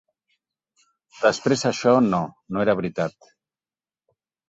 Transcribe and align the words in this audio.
Després 1.19 1.65
això 1.73 1.95
no, 2.09 2.25
no 2.57 2.67
era 2.67 2.79
veritat. 2.83 3.33